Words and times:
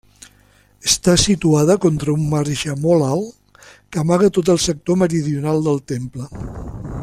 Està 0.91 1.13
situada 1.23 1.75
contra 1.83 2.15
un 2.15 2.23
marge 2.31 2.75
molt 2.87 3.07
alt, 3.09 3.61
que 3.67 4.03
amaga 4.05 4.33
tot 4.39 4.53
el 4.55 4.61
sector 4.65 4.99
meridional 5.03 5.63
del 5.69 5.83
temple. 5.95 6.31